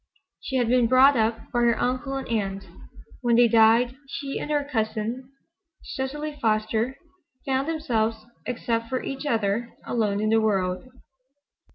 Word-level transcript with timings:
She 0.39 0.55
had 0.55 0.67
been 0.67 0.87
brought 0.87 1.15
up 1.15 1.51
by 1.53 1.59
her 1.59 1.79
uncle 1.79 2.15
and 2.15 2.27
aunt. 2.27 2.65
When 3.21 3.35
they 3.35 3.47
died 3.47 3.95
she 4.07 4.39
and 4.39 4.49
her 4.49 4.63
cousin, 4.63 5.29
Cecily 5.83 6.35
Foster, 6.41 6.97
found 7.45 7.67
themselves, 7.67 8.25
except 8.47 8.89
for 8.89 9.03
each 9.03 9.27
other, 9.27 9.69
alone 9.85 10.19
in 10.19 10.29
the 10.29 10.41
world. 10.41 10.91